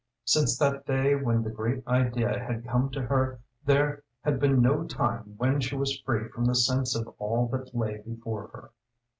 Since 0.25 0.57
that 0.57 0.87
day 0.87 1.13
when 1.13 1.43
the 1.43 1.51
great 1.51 1.85
idea 1.87 2.29
had 2.39 2.65
come 2.65 2.89
to 2.89 3.03
her 3.03 3.39
there 3.63 4.01
had 4.23 4.39
been 4.39 4.59
no 4.59 4.83
time 4.87 5.35
when 5.37 5.59
she 5.61 5.75
was 5.75 5.99
free 6.01 6.27
from 6.29 6.45
the 6.45 6.55
sense 6.55 6.95
of 6.95 7.13
all 7.19 7.45
that 7.49 7.75
lay 7.75 7.97
before 7.99 8.47
her. 8.47 8.71